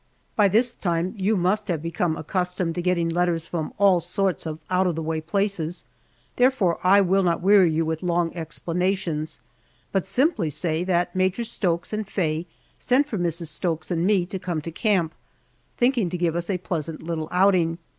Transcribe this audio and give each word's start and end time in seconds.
BY 0.35 0.47
this 0.47 0.73
time 0.73 1.13
you 1.15 1.37
must 1.37 1.67
have 1.67 1.79
become 1.79 2.15
accustomed 2.17 2.73
to 2.73 2.81
getting 2.81 3.07
letters 3.07 3.45
from 3.45 3.71
all 3.77 3.99
sorts 3.99 4.47
of 4.47 4.57
out 4.67 4.87
of 4.87 4.95
the 4.95 5.01
way 5.03 5.21
places, 5.21 5.85
therefore 6.37 6.79
I 6.83 7.01
will 7.01 7.21
not 7.21 7.43
weary 7.43 7.71
you 7.71 7.85
with 7.85 8.01
long 8.01 8.35
explanations, 8.35 9.41
but 9.91 10.07
simply 10.07 10.49
say 10.49 10.83
that 10.85 11.15
Major 11.15 11.43
Stokes 11.43 11.93
and 11.93 12.07
Faye 12.07 12.47
sent 12.79 13.07
for 13.07 13.19
Mrs. 13.19 13.49
Stokes 13.49 13.91
and 13.91 14.03
me 14.03 14.25
to 14.25 14.39
come 14.39 14.59
to 14.63 14.71
camp, 14.71 15.13
thinking 15.77 16.09
to 16.09 16.17
give 16.17 16.35
us 16.35 16.49
a 16.49 16.57
pleasant 16.57 17.03
little 17.03 17.27
outing. 17.29 17.77